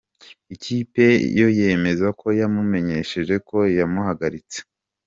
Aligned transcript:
Ikipe 0.55 1.05
yo 1.39 1.47
yemeza 1.59 2.07
ko 2.19 2.27
yamumenyesheje 2.39 3.35
ko 3.47 3.57
yamuhagaritse. 3.77 4.59